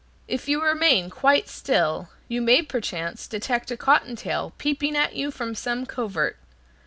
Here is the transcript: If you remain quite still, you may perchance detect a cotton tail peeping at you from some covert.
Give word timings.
If 0.27 0.49
you 0.49 0.63
remain 0.63 1.11
quite 1.11 1.47
still, 1.47 2.09
you 2.27 2.41
may 2.41 2.63
perchance 2.63 3.27
detect 3.27 3.69
a 3.69 3.77
cotton 3.77 4.15
tail 4.15 4.51
peeping 4.57 4.95
at 4.97 5.13
you 5.15 5.29
from 5.29 5.53
some 5.53 5.85
covert. 5.85 6.39